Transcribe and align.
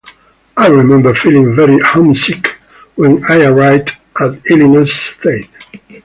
I 0.57 0.65
remember 0.65 1.13
feeling 1.13 1.55
very 1.55 1.77
homesick 1.79 2.47
when 2.95 3.23
I 3.29 3.45
arrived 3.45 3.97
at 4.19 4.43
Illinois 4.49 4.89
State. 4.91 5.51